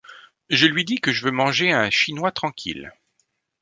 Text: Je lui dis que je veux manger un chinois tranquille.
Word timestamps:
Je 0.49 0.65
lui 0.65 0.83
dis 0.83 0.95
que 0.99 1.11
je 1.11 1.23
veux 1.23 1.31
manger 1.31 1.71
un 1.71 1.91
chinois 1.91 2.31
tranquille. 2.31 2.91